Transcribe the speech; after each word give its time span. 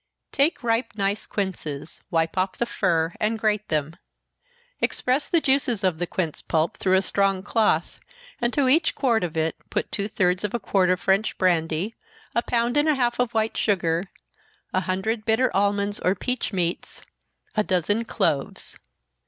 _Take 0.31 0.63
ripe 0.63 0.93
nice 0.95 1.27
quinces, 1.27 2.01
wipe 2.09 2.35
off 2.35 2.57
the 2.57 2.65
fur, 2.65 3.13
and 3.19 3.37
grate 3.37 3.67
them. 3.67 3.97
Express 4.79 5.29
the 5.29 5.41
juices 5.41 5.83
of 5.83 5.99
the 5.99 6.07
quince 6.07 6.41
pulp 6.41 6.77
through 6.77 6.95
a 6.97 7.03
strong 7.03 7.43
cloth, 7.43 7.99
and 8.39 8.51
to 8.51 8.67
each 8.67 8.95
quart 8.95 9.23
of 9.23 9.37
it 9.37 9.55
put 9.69 9.91
two 9.91 10.07
thirds 10.07 10.43
of 10.43 10.55
a 10.55 10.59
quart 10.59 10.89
of 10.89 10.99
French 10.99 11.37
brandy, 11.37 11.93
a 12.33 12.41
pound 12.41 12.77
and 12.77 12.89
a 12.89 12.95
half 12.95 13.19
of 13.19 13.35
white 13.35 13.55
sugar, 13.57 14.01
a 14.73 14.79
hundred 14.81 15.23
bitter 15.23 15.55
almonds, 15.55 15.99
or 15.99 16.15
peach 16.15 16.51
meats, 16.51 17.03
a 17.53 17.61
dozen 17.63 18.03
cloves. 18.03 18.79